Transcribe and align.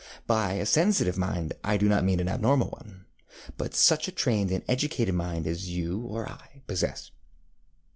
By 0.25 0.53
a 0.53 0.65
sensitive 0.65 1.15
mind 1.15 1.53
I 1.63 1.77
do 1.77 1.87
not 1.87 2.03
mean 2.03 2.19
an 2.19 2.27
abnormal 2.27 2.69
one, 2.69 3.05
but 3.55 3.75
such 3.75 4.07
a 4.07 4.11
trained 4.11 4.49
and 4.49 4.63
educated 4.67 5.13
mind 5.13 5.45
as 5.45 5.69
you 5.69 5.99
or 5.99 6.27
I 6.27 6.63
possess. 6.65 7.11